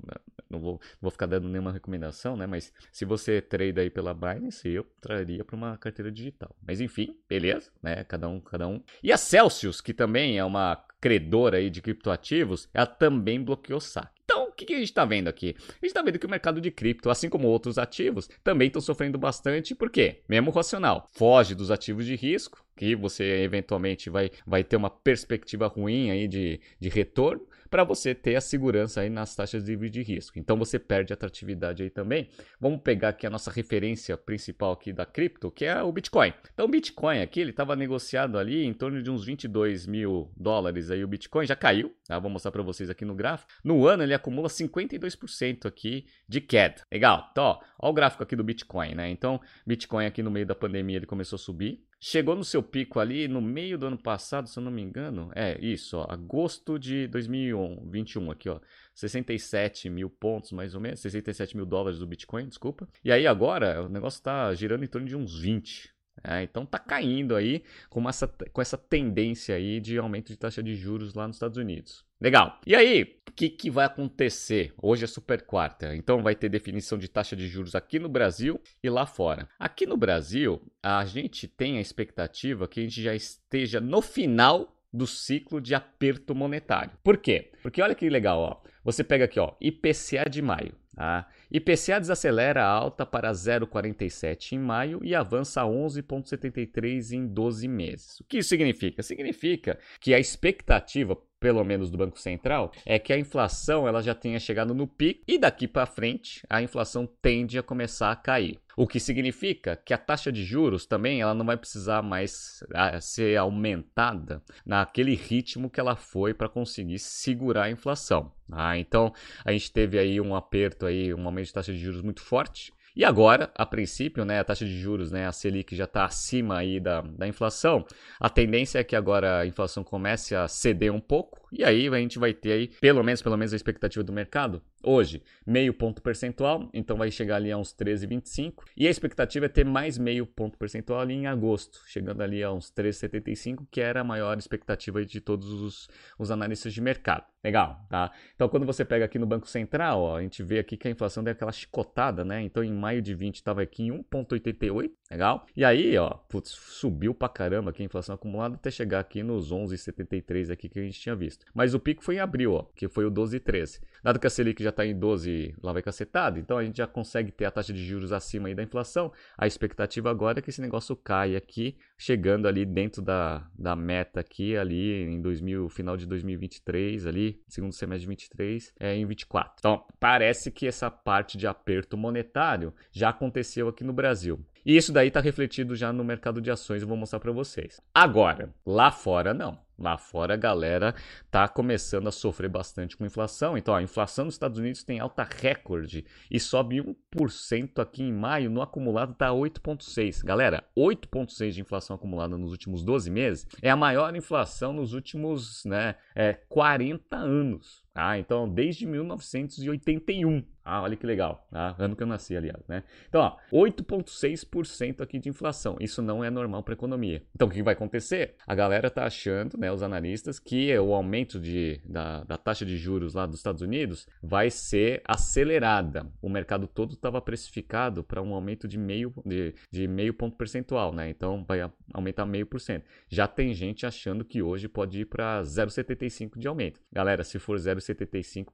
não 0.49 0.59
vou, 0.59 0.81
vou 1.01 1.11
ficar 1.11 1.25
dando 1.25 1.47
nenhuma 1.47 1.71
recomendação, 1.71 2.35
né? 2.35 2.47
Mas 2.47 2.73
se 2.91 3.05
você 3.05 3.41
trade 3.41 3.79
aí 3.79 3.89
pela 3.89 4.13
Binance, 4.13 4.67
eu 4.67 4.85
traria 5.01 5.45
para 5.45 5.55
uma 5.55 5.77
carteira 5.77 6.11
digital. 6.11 6.55
Mas 6.65 6.81
enfim, 6.81 7.15
beleza, 7.27 7.71
né? 7.81 8.03
Cada 8.05 8.27
um, 8.27 8.39
cada 8.39 8.67
um. 8.67 8.81
E 9.03 9.11
a 9.11 9.17
Celsius, 9.17 9.81
que 9.81 9.93
também 9.93 10.37
é 10.37 10.43
uma 10.43 10.83
credora 10.99 11.57
aí 11.57 11.69
de 11.69 11.81
criptoativos, 11.81 12.67
ela 12.73 12.85
também 12.85 13.41
bloqueou 13.41 13.79
saque. 13.79 14.19
Então, 14.29 14.49
o 14.49 14.51
que, 14.51 14.63
que, 14.63 14.73
a 14.73 14.77
gente 14.77 14.89
está 14.89 15.05
vendo 15.05 15.27
aqui? 15.27 15.55
A 15.57 15.73
gente 15.73 15.85
está 15.85 16.03
vendo 16.03 16.19
que 16.19 16.25
o 16.25 16.29
mercado 16.29 16.61
de 16.61 16.69
cripto, 16.69 17.09
assim 17.09 17.29
como 17.29 17.47
outros 17.47 17.79
ativos, 17.79 18.29
também 18.43 18.67
estão 18.67 18.79
sofrendo 18.79 19.17
bastante, 19.17 19.73
por 19.73 19.89
quê? 19.89 20.21
Mesmo 20.29 20.51
racional, 20.51 21.07
foge 21.13 21.55
dos 21.55 21.71
ativos 21.71 22.05
de 22.05 22.15
risco, 22.15 22.63
que 22.79 22.95
você 22.95 23.41
eventualmente 23.43 24.09
vai, 24.09 24.31
vai 24.47 24.63
ter 24.63 24.77
uma 24.77 24.89
perspectiva 24.89 25.67
ruim 25.67 26.11
aí 26.11 26.29
de, 26.29 26.61
de 26.79 26.87
retorno, 26.87 27.45
para 27.69 27.83
você 27.83 28.15
ter 28.15 28.37
a 28.37 28.41
segurança 28.41 29.01
aí 29.01 29.09
nas 29.09 29.35
taxas 29.35 29.65
de, 29.65 29.75
de 29.89 30.01
risco. 30.01 30.39
Então 30.39 30.57
você 30.57 30.79
perde 30.79 31.11
atratividade 31.11 31.83
aí 31.83 31.89
também. 31.89 32.29
Vamos 32.59 32.79
pegar 32.81 33.09
aqui 33.09 33.27
a 33.27 33.29
nossa 33.29 33.51
referência 33.51 34.17
principal 34.17 34.71
aqui 34.71 34.93
da 34.93 35.05
cripto, 35.05 35.51
que 35.51 35.65
é 35.65 35.83
o 35.83 35.91
Bitcoin. 35.91 36.33
Então 36.53 36.65
o 36.65 36.69
Bitcoin 36.69 37.19
aqui, 37.19 37.41
ele 37.41 37.49
estava 37.49 37.75
negociado 37.75 38.37
ali 38.37 38.63
em 38.63 38.73
torno 38.73 39.03
de 39.03 39.11
uns 39.11 39.25
22 39.25 39.85
mil 39.85 40.31
dólares 40.37 40.89
aí 40.89 41.03
o 41.03 41.07
Bitcoin, 41.07 41.45
já 41.45 41.57
caiu, 41.57 41.93
tá? 42.07 42.17
Vou 42.17 42.31
mostrar 42.31 42.51
para 42.51 42.63
vocês 42.63 42.89
aqui 42.89 43.03
no 43.03 43.13
gráfico. 43.13 43.51
No 43.61 43.85
ano 43.85 44.03
ele 44.03 44.13
acumula 44.13 44.47
52% 44.47 45.65
aqui 45.65 46.05
de 46.29 46.39
queda. 46.39 46.81
Legal, 46.89 47.27
então 47.31 47.43
ó, 47.43 47.59
ó 47.77 47.89
o 47.89 47.93
gráfico 47.93 48.23
aqui 48.23 48.37
do 48.37 48.43
Bitcoin, 48.43 48.95
né? 48.95 49.09
Então 49.09 49.39
Bitcoin 49.67 50.05
aqui 50.05 50.23
no 50.23 50.31
meio 50.31 50.45
da 50.45 50.55
pandemia 50.55 50.95
ele 50.95 51.05
começou 51.05 51.35
a 51.35 51.39
subir, 51.39 51.83
Chegou 52.01 52.33
no 52.33 52.45
seu 52.45 52.63
pico 52.63 52.97
ali 52.97 53.27
no 53.27 53.41
meio 53.41 53.77
do 53.77 53.87
ano 53.87 53.97
passado, 53.97 54.47
se 54.47 54.57
eu 54.57 54.63
não 54.63 54.71
me 54.71 54.81
engano. 54.81 55.29
É, 55.35 55.59
isso, 55.59 55.97
ó, 55.97 56.05
agosto 56.09 56.79
de 56.79 57.07
2021 57.07 58.31
aqui, 58.31 58.47
ó. 58.47 58.59
67 58.95 59.89
mil 59.89 60.09
pontos, 60.09 60.53
mais 60.53 60.73
ou 60.73 60.79
menos. 60.79 61.01
67 61.01 61.57
mil 61.57 61.65
dólares 61.65 61.99
do 61.99 62.07
Bitcoin, 62.07 62.47
desculpa. 62.47 62.87
E 63.03 63.11
aí 63.11 63.27
agora 63.27 63.83
o 63.83 63.89
negócio 63.89 64.23
tá 64.23 64.53
girando 64.53 64.85
em 64.85 64.87
torno 64.87 65.07
de 65.07 65.15
uns 65.15 65.37
20. 65.37 65.93
É, 66.23 66.43
então 66.43 66.65
tá 66.65 66.79
caindo 66.79 67.35
aí 67.35 67.63
com 67.89 68.07
essa, 68.07 68.27
com 68.27 68.61
essa 68.61 68.77
tendência 68.77 69.55
aí 69.55 69.79
de 69.79 69.97
aumento 69.97 70.27
de 70.27 70.37
taxa 70.37 70.63
de 70.63 70.75
juros 70.75 71.13
lá 71.13 71.27
nos 71.27 71.35
Estados 71.35 71.57
Unidos. 71.57 72.05
Legal. 72.21 72.59
E 72.67 72.75
aí, 72.75 73.15
o 73.29 73.31
que, 73.31 73.49
que 73.49 73.69
vai 73.69 73.85
acontecer? 73.85 74.73
Hoje 74.81 75.05
é 75.05 75.07
super 75.07 75.41
quarta, 75.43 75.95
então 75.95 76.21
vai 76.21 76.35
ter 76.35 76.49
definição 76.49 76.97
de 76.97 77.07
taxa 77.07 77.33
de 77.33 77.47
juros 77.47 77.75
aqui 77.75 77.97
no 77.97 78.09
Brasil 78.09 78.59
e 78.83 78.89
lá 78.89 79.05
fora. 79.05 79.47
Aqui 79.57 79.85
no 79.85 79.95
Brasil, 79.95 80.61
a 80.83 81.05
gente 81.05 81.47
tem 81.47 81.77
a 81.77 81.81
expectativa 81.81 82.67
que 82.67 82.81
a 82.81 82.83
gente 82.83 83.01
já 83.01 83.15
esteja 83.15 83.79
no 83.79 84.01
final 84.01 84.75
do 84.91 85.07
ciclo 85.07 85.61
de 85.61 85.73
aperto 85.73 86.35
monetário. 86.35 86.91
Por 87.01 87.17
quê? 87.17 87.51
Porque 87.61 87.81
olha 87.81 87.95
que 87.95 88.09
legal, 88.09 88.39
ó. 88.39 88.69
Você 88.83 89.01
pega 89.01 89.23
aqui, 89.23 89.39
ó, 89.39 89.53
IPCA 89.61 90.29
de 90.29 90.41
maio. 90.41 90.75
Tá? 90.99 91.29
IPCA 91.49 92.01
desacelera 92.01 92.65
alta 92.65 93.05
para 93.05 93.31
0,47 93.31 94.51
em 94.51 94.59
maio 94.59 94.99
e 95.01 95.15
avança 95.15 95.61
a 95.61 95.65
11,73 95.65 97.13
em 97.13 97.25
12 97.25 97.67
meses. 97.69 98.19
O 98.19 98.25
que 98.25 98.39
isso 98.39 98.49
significa? 98.49 99.01
Significa 99.01 99.79
que 100.01 100.13
a 100.13 100.19
expectativa 100.19 101.15
pelo 101.39 101.63
menos 101.63 101.89
do 101.89 101.97
Banco 101.97 102.19
Central, 102.19 102.71
é 102.85 102.99
que 102.99 103.13
a 103.13 103.17
inflação 103.17 103.87
ela 103.87 104.01
já 104.01 104.13
tenha 104.13 104.39
chegado 104.39 104.73
no 104.73 104.87
pico 104.87 105.23
e 105.27 105.37
daqui 105.37 105.67
para 105.67 105.85
frente 105.85 106.45
a 106.49 106.61
inflação 106.61 107.07
tende 107.21 107.57
a 107.57 107.63
começar 107.63 108.11
a 108.11 108.15
cair. 108.15 108.59
O 108.75 108.87
que 108.87 108.99
significa 108.99 109.75
que 109.75 109.93
a 109.93 109.97
taxa 109.97 110.31
de 110.31 110.43
juros 110.43 110.85
também 110.85 111.21
ela 111.21 111.33
não 111.33 111.45
vai 111.45 111.57
precisar 111.57 112.01
mais 112.01 112.63
ah, 112.73 112.99
ser 113.01 113.37
aumentada 113.37 114.41
naquele 114.65 115.15
ritmo 115.15 115.69
que 115.69 115.79
ela 115.79 115.95
foi 115.97 116.33
para 116.33 116.47
conseguir 116.47 116.97
segurar 116.97 117.63
a 117.63 117.71
inflação. 117.71 118.31
Ah, 118.49 118.77
então 118.77 119.13
a 119.43 119.51
gente 119.51 119.71
teve 119.71 119.99
aí 119.99 120.21
um 120.21 120.33
aperto 120.33 120.85
aí, 120.85 121.13
um 121.13 121.25
aumento 121.25 121.47
de 121.47 121.53
taxa 121.53 121.73
de 121.73 121.79
juros 121.79 122.01
muito 122.01 122.21
forte. 122.21 122.71
E 122.99 123.05
agora, 123.05 123.49
a 123.55 123.65
princípio, 123.65 124.25
né, 124.25 124.41
a 124.41 124.43
taxa 124.43 124.65
de 124.65 124.77
juros, 124.77 125.09
né, 125.09 125.25
a 125.25 125.31
Selic 125.31 125.73
já 125.73 125.85
está 125.85 126.03
acima 126.03 126.57
aí 126.57 126.81
da, 126.81 126.99
da 126.99 127.25
inflação. 127.25 127.85
A 128.19 128.29
tendência 128.29 128.77
é 128.77 128.83
que 128.83 128.93
agora 128.93 129.39
a 129.39 129.45
inflação 129.45 129.85
comece 129.85 130.35
a 130.35 130.49
ceder 130.49 130.93
um 130.93 130.99
pouco 130.99 131.38
e 131.51 131.63
aí 131.63 131.87
a 131.87 131.97
gente 131.97 132.19
vai 132.19 132.33
ter 132.33 132.51
aí, 132.51 132.67
pelo 132.79 133.03
menos, 133.03 133.21
pelo 133.21 133.37
menos 133.37 133.53
a 133.53 133.55
expectativa 133.55 134.03
do 134.03 134.13
mercado, 134.13 134.61
hoje, 134.83 135.21
meio 135.45 135.73
ponto 135.73 136.01
percentual, 136.01 136.69
então 136.73 136.97
vai 136.97 137.11
chegar 137.11 137.37
ali 137.37 137.51
a 137.51 137.57
uns 137.57 137.73
13,25. 137.73 138.63
E 138.75 138.87
a 138.87 138.89
expectativa 138.89 139.45
é 139.45 139.49
ter 139.49 139.65
mais 139.65 139.97
meio 139.97 140.25
ponto 140.25 140.57
percentual 140.57 141.01
ali 141.01 141.13
em 141.13 141.27
agosto, 141.27 141.81
chegando 141.87 142.21
ali 142.21 142.43
a 142.43 142.51
uns 142.51 142.71
13,75, 142.71 143.67
que 143.71 143.81
era 143.81 144.01
a 144.01 144.03
maior 144.03 144.37
expectativa 144.37 145.03
de 145.05 145.21
todos 145.21 145.51
os, 145.51 145.89
os 146.17 146.31
analistas 146.31 146.73
de 146.73 146.81
mercado. 146.81 147.25
Legal, 147.41 147.85
tá? 147.89 148.11
Então, 148.35 148.49
quando 148.49 148.65
você 148.65 148.83
pega 148.83 149.05
aqui 149.05 149.17
no 149.17 149.25
Banco 149.25 149.47
Central, 149.47 150.01
ó, 150.01 150.17
a 150.17 150.21
gente 150.21 150.43
vê 150.43 150.59
aqui 150.59 150.75
que 150.75 150.89
a 150.89 150.91
inflação 150.91 151.23
deu 151.23 151.31
aquela 151.31 151.53
chicotada, 151.53 152.25
né? 152.25 152.41
Então, 152.41 152.61
em 152.61 152.73
maio 152.73 153.01
de 153.01 153.15
20 153.15 153.35
estava 153.35 153.61
aqui 153.61 153.83
em 153.83 153.91
1,88, 153.91 154.91
legal? 155.09 155.45
E 155.55 155.63
aí, 155.63 155.97
ó, 155.97 156.09
putz, 156.09 156.49
subiu 156.49 157.13
pra 157.13 157.29
caramba 157.29 157.69
aqui 157.69 157.81
a 157.81 157.85
inflação 157.85 158.13
acumulada 158.13 158.55
até 158.55 158.69
chegar 158.69 158.99
aqui 158.99 159.23
nos 159.23 159.53
11,73 159.53 160.51
aqui 160.51 160.67
que 160.67 160.79
a 160.79 160.83
gente 160.83 160.99
tinha 160.99 161.15
visto. 161.15 161.38
Mas 161.53 161.73
o 161.73 161.79
pico 161.79 162.03
foi 162.03 162.15
em 162.15 162.19
abril, 162.19 162.53
ó, 162.53 162.63
que 162.75 162.87
foi 162.87 163.05
o 163.05 163.11
12,13. 163.11 163.81
Dado 164.03 164.19
que 164.19 164.27
a 164.27 164.29
Selic 164.29 164.63
já 164.63 164.69
está 164.69 164.85
em 164.85 164.97
12, 164.97 165.55
lá 165.61 165.73
vai 165.73 165.81
cacetada, 165.81 166.39
então 166.39 166.57
a 166.57 166.63
gente 166.63 166.77
já 166.77 166.87
consegue 166.87 167.31
ter 167.31 167.45
a 167.45 167.51
taxa 167.51 167.73
de 167.73 167.83
juros 167.85 168.13
acima 168.13 168.47
aí 168.47 168.55
da 168.55 168.63
inflação. 168.63 169.11
A 169.37 169.45
expectativa 169.45 170.09
agora 170.09 170.39
é 170.39 170.41
que 170.41 170.49
esse 170.49 170.61
negócio 170.61 170.95
caia 170.95 171.37
aqui, 171.37 171.77
chegando 171.97 172.47
ali 172.47 172.65
dentro 172.65 173.01
da, 173.01 173.45
da 173.57 173.75
meta 173.75 174.19
aqui, 174.19 174.55
ali 174.55 175.03
em 175.03 175.21
2000, 175.21 175.69
final 175.69 175.97
de 175.97 176.05
2023, 176.05 177.05
ali, 177.05 177.41
segundo 177.47 177.73
semestre 177.73 178.01
de 178.01 178.07
23, 178.07 178.73
é 178.79 178.95
em 178.95 179.05
24. 179.05 179.55
Então, 179.59 179.83
parece 179.99 180.51
que 180.51 180.65
essa 180.65 180.89
parte 180.89 181.37
de 181.37 181.45
aperto 181.45 181.97
monetário 181.97 182.73
já 182.91 183.09
aconteceu 183.09 183.67
aqui 183.67 183.83
no 183.83 183.91
Brasil. 183.91 184.39
E 184.69 184.77
isso 184.77 184.93
daí 184.93 185.07
está 185.07 185.19
refletido 185.19 185.75
já 185.75 185.91
no 185.91 186.03
mercado 186.03 186.39
de 186.39 186.51
ações, 186.51 186.83
eu 186.83 186.87
vou 186.87 186.95
mostrar 186.95 187.19
para 187.19 187.31
vocês. 187.31 187.81
Agora, 187.91 188.53
lá 188.63 188.91
fora 188.91 189.33
não. 189.33 189.57
Lá 189.79 189.97
fora 189.97 190.35
a 190.35 190.37
galera 190.37 190.93
tá 191.31 191.47
começando 191.47 192.07
a 192.07 192.11
sofrer 192.11 192.49
bastante 192.49 192.95
com 192.95 193.03
inflação. 193.03 193.57
Então, 193.57 193.73
a 193.73 193.81
inflação 193.81 194.25
nos 194.25 194.35
Estados 194.35 194.59
Unidos 194.59 194.83
tem 194.83 194.99
alta 194.99 195.23
recorde 195.23 196.05
e 196.29 196.39
sobe 196.39 196.83
1% 197.15 197.79
aqui 197.81 198.03
em 198.03 198.13
maio, 198.13 198.51
no 198.51 198.61
acumulado 198.61 199.15
tá 199.15 199.29
8.6. 199.29 200.23
Galera, 200.23 200.63
8.6 200.77 201.51
de 201.51 201.61
inflação 201.61 201.95
acumulada 201.95 202.37
nos 202.37 202.51
últimos 202.51 202.83
12 202.83 203.09
meses 203.09 203.47
é 203.63 203.71
a 203.71 203.75
maior 203.75 204.15
inflação 204.15 204.71
nos 204.71 204.93
últimos, 204.93 205.65
né, 205.65 205.95
é, 206.13 206.33
40 206.47 207.15
anos. 207.15 207.88
Ah, 207.99 208.17
então 208.17 208.47
desde 208.47 208.85
1981. 208.85 210.43
Ah, 210.69 210.83
olha 210.83 210.95
que 210.95 211.05
legal. 211.05 211.47
Ah, 211.51 211.75
ano 211.79 211.95
que 211.95 212.03
eu 212.03 212.07
nasci, 212.07 212.37
aliás, 212.37 212.61
né? 212.67 212.83
Então, 213.07 213.21
ó, 213.21 213.37
8,6% 213.51 215.01
aqui 215.01 215.17
de 215.17 215.27
inflação. 215.27 215.75
Isso 215.79 215.99
não 215.99 216.23
é 216.23 216.29
normal 216.29 216.61
para 216.61 216.73
a 216.73 216.77
economia. 216.77 217.23
Então, 217.33 217.47
o 217.47 217.51
que 217.51 217.63
vai 217.63 217.73
acontecer? 217.73 218.35
A 218.45 218.53
galera 218.53 218.91
tá 218.91 219.03
achando, 219.03 219.57
né, 219.57 219.71
os 219.71 219.81
analistas, 219.81 220.37
que 220.37 220.77
o 220.77 220.93
aumento 220.93 221.39
de, 221.39 221.81
da, 221.83 222.23
da 222.23 222.37
taxa 222.37 222.67
de 222.67 222.77
juros 222.77 223.15
lá 223.15 223.25
dos 223.25 223.37
Estados 223.37 223.63
Unidos 223.63 224.07
vai 224.21 224.51
ser 224.51 225.01
acelerada. 225.05 226.05
O 226.21 226.29
mercado 226.29 226.67
todo 226.67 226.93
estava 226.93 227.19
precificado 227.19 228.03
para 228.03 228.21
um 228.21 228.35
aumento 228.35 228.67
de 228.67 228.77
meio, 228.77 229.11
de, 229.25 229.55
de 229.71 229.87
meio 229.87 230.13
ponto 230.13 230.37
percentual, 230.37 230.93
né? 230.93 231.09
Então, 231.09 231.43
vai 231.47 231.67
aumentar 231.91 232.27
meio 232.27 232.45
por 232.45 232.61
cento. 232.61 232.85
Já 233.07 233.27
tem 233.27 233.55
gente 233.55 233.87
achando 233.87 234.23
que 234.23 234.43
hoje 234.43 234.67
pode 234.67 235.01
ir 235.01 235.05
para 235.05 235.41
0,75 235.41 236.37
de 236.37 236.47
aumento. 236.47 236.79
Galera, 236.93 237.23
se 237.23 237.39
for 237.39 237.57
0,75, 237.57 237.88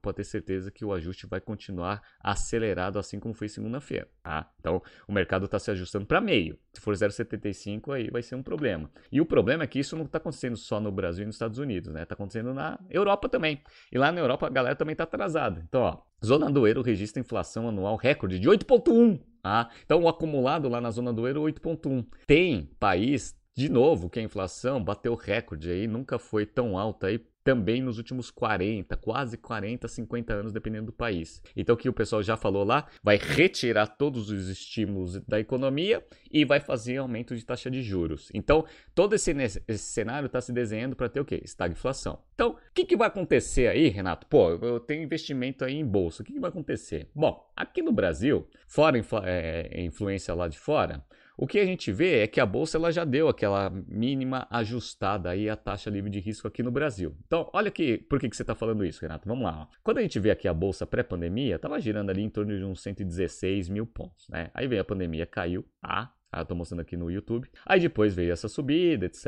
pode 0.00 0.16
ter 0.16 0.24
certeza 0.24 0.70
que 0.70 0.84
o 0.84 0.92
ajuste 0.92 1.26
vai 1.26 1.40
continuar 1.40 2.02
acelerado, 2.20 2.98
assim 2.98 3.18
como 3.18 3.34
foi 3.34 3.48
segunda-feira. 3.48 4.08
Tá? 4.22 4.50
Então, 4.60 4.82
o 5.06 5.12
mercado 5.12 5.46
está 5.46 5.58
se 5.58 5.70
ajustando 5.70 6.06
para 6.06 6.20
meio. 6.20 6.58
Se 6.72 6.80
for 6.80 6.94
0,75, 6.94 7.94
aí 7.94 8.10
vai 8.10 8.22
ser 8.22 8.34
um 8.34 8.42
problema. 8.42 8.90
E 9.10 9.20
o 9.20 9.26
problema 9.26 9.64
é 9.64 9.66
que 9.66 9.78
isso 9.78 9.96
não 9.96 10.04
está 10.04 10.18
acontecendo 10.18 10.56
só 10.56 10.80
no 10.80 10.90
Brasil 10.92 11.22
e 11.22 11.26
nos 11.26 11.36
Estados 11.36 11.58
Unidos, 11.58 11.92
né? 11.92 12.02
Está 12.02 12.14
acontecendo 12.14 12.52
na 12.52 12.78
Europa 12.90 13.28
também. 13.28 13.62
E 13.90 13.98
lá 13.98 14.12
na 14.12 14.20
Europa 14.20 14.46
a 14.46 14.50
galera 14.50 14.76
também 14.76 14.92
está 14.92 15.04
atrasada. 15.04 15.62
Então, 15.68 15.80
ó, 15.82 15.98
zona 16.24 16.50
do 16.50 16.66
euro 16.66 16.82
registra 16.82 17.20
inflação 17.20 17.68
anual 17.68 17.96
recorde 17.96 18.38
de 18.38 18.48
8,1. 18.48 19.20
Tá? 19.42 19.70
Então, 19.84 20.02
o 20.02 20.08
acumulado 20.08 20.68
lá 20.68 20.80
na 20.80 20.90
zona 20.90 21.12
do 21.12 21.26
euro 21.26 21.42
8,1. 21.42 22.04
Tem 22.26 22.70
país 22.78 23.36
de 23.56 23.70
novo, 23.70 24.10
que 24.10 24.18
a 24.18 24.22
inflação 24.22 24.84
bateu 24.84 25.14
recorde 25.14 25.70
aí, 25.70 25.86
nunca 25.86 26.18
foi 26.18 26.44
tão 26.44 26.78
alta 26.78 27.06
aí 27.06 27.18
também 27.46 27.80
nos 27.80 27.96
últimos 27.96 28.28
40, 28.28 28.96
quase 28.96 29.36
40, 29.36 29.86
50 29.86 30.34
anos, 30.34 30.52
dependendo 30.52 30.86
do 30.86 30.92
país. 30.92 31.40
Então, 31.54 31.76
o 31.76 31.78
que 31.78 31.88
o 31.88 31.92
pessoal 31.92 32.20
já 32.20 32.36
falou 32.36 32.64
lá, 32.64 32.88
vai 33.00 33.16
retirar 33.16 33.86
todos 33.86 34.30
os 34.30 34.48
estímulos 34.48 35.20
da 35.20 35.38
economia 35.38 36.04
e 36.28 36.44
vai 36.44 36.58
fazer 36.58 36.96
aumento 36.96 37.36
de 37.36 37.46
taxa 37.46 37.70
de 37.70 37.82
juros. 37.82 38.32
Então, 38.34 38.66
todo 38.96 39.14
esse, 39.14 39.30
esse 39.30 39.78
cenário 39.78 40.26
está 40.26 40.40
se 40.40 40.52
desenhando 40.52 40.96
para 40.96 41.08
ter 41.08 41.20
o 41.20 41.24
quê? 41.24 41.40
Estagflação. 41.44 42.18
Então, 42.34 42.50
o 42.50 42.56
que, 42.74 42.84
que 42.84 42.96
vai 42.96 43.06
acontecer 43.06 43.68
aí, 43.68 43.88
Renato? 43.90 44.26
Pô, 44.26 44.50
eu 44.50 44.80
tenho 44.80 45.04
investimento 45.04 45.64
aí 45.64 45.76
em 45.76 45.86
bolsa, 45.86 46.24
o 46.24 46.26
que, 46.26 46.32
que 46.32 46.40
vai 46.40 46.50
acontecer? 46.50 47.08
Bom, 47.14 47.48
aqui 47.54 47.80
no 47.80 47.92
Brasil, 47.92 48.44
fora 48.66 49.00
é, 49.24 49.84
influência 49.84 50.34
lá 50.34 50.48
de 50.48 50.58
fora, 50.58 51.00
o 51.36 51.46
que 51.46 51.58
a 51.58 51.64
gente 51.66 51.92
vê 51.92 52.20
é 52.20 52.26
que 52.26 52.40
a 52.40 52.46
bolsa 52.46 52.78
ela 52.78 52.90
já 52.90 53.04
deu 53.04 53.28
aquela 53.28 53.70
mínima 53.70 54.46
ajustada 54.50 55.30
aí 55.30 55.50
a 55.50 55.56
taxa 55.56 55.90
livre 55.90 56.10
de 56.10 56.18
risco 56.18 56.48
aqui 56.48 56.62
no 56.62 56.70
Brasil. 56.70 57.14
Então, 57.26 57.50
olha 57.52 57.68
aqui, 57.68 57.98
por 57.98 58.18
que, 58.18 58.28
que 58.28 58.36
você 58.36 58.42
está 58.42 58.54
falando 58.54 58.84
isso, 58.84 59.02
Renato? 59.02 59.28
Vamos 59.28 59.44
lá. 59.44 59.68
Ó. 59.70 59.76
Quando 59.82 59.98
a 59.98 60.02
gente 60.02 60.18
vê 60.18 60.30
aqui 60.30 60.48
a 60.48 60.54
bolsa 60.54 60.86
pré-pandemia, 60.86 61.56
estava 61.56 61.78
girando 61.78 62.10
ali 62.10 62.22
em 62.22 62.30
torno 62.30 62.56
de 62.56 62.64
uns 62.64 62.82
116 62.82 63.68
mil 63.68 63.86
pontos, 63.86 64.26
né? 64.28 64.50
Aí 64.54 64.66
veio 64.66 64.80
a 64.80 64.84
pandemia, 64.84 65.26
caiu, 65.26 65.64
tá? 65.80 66.12
Ah, 66.32 66.40
eu 66.40 66.44
tô 66.44 66.54
mostrando 66.54 66.80
aqui 66.80 66.96
no 66.96 67.10
YouTube. 67.10 67.48
Aí 67.64 67.80
depois 67.80 68.14
veio 68.14 68.32
essa 68.32 68.48
subida, 68.48 69.06
etc, 69.06 69.26